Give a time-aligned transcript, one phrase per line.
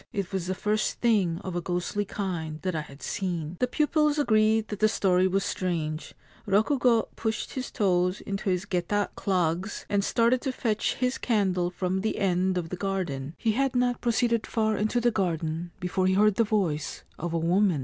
[0.11, 4.17] It was the first thing of a ghostly kind that I had seen.' The pupils
[4.17, 6.15] agreed that the story was strange.
[6.47, 12.01] Rokugo pushed his toes into his' geta' (clogs), and started to fetch his candle from
[12.01, 13.35] the end of the garden.
[13.37, 17.37] He had not proceeded far into the garden before he heard the voice of a
[17.37, 17.79] woman.